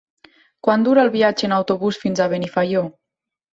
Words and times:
Quant 0.67 0.85
dura 0.87 1.03
el 1.09 1.11
viatge 1.17 1.47
en 1.49 1.55
autobús 1.59 2.01
fins 2.07 2.25
a 2.25 2.29
Benifaió? 2.35 2.85